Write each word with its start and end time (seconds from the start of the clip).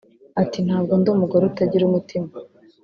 Ati 0.41 0.59
“Ntabwo 0.67 0.93
ndi 0.99 1.09
umugore 1.15 1.43
utagira 1.45 1.83
umutima 1.85 2.29